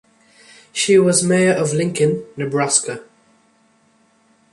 She 0.73 0.97
was 0.97 1.21
mayor 1.23 1.53
of 1.53 1.73
Lincoln, 1.73 2.25
Nebraska. 2.35 3.03